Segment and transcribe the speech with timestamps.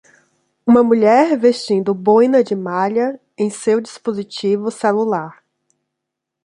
[0.65, 5.43] Uma mulher vestindo boina de malha em seu dispositivo celular.